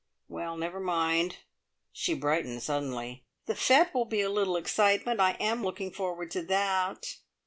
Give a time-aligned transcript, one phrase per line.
[0.27, 1.35] Well, never mind,"
[1.91, 5.19] she brightened suddenly; "the fete will be a little excitement.
[5.19, 7.17] I am looking forward to that."